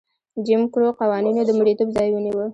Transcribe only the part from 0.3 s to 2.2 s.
جیم کرو قوانینو د مریتوب ځای